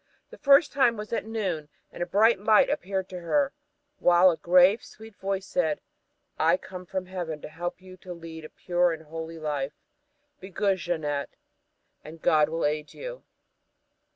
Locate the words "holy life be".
9.03-10.49